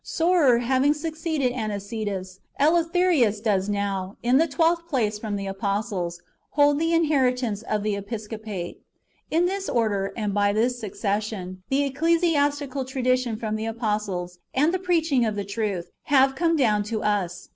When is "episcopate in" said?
7.95-9.47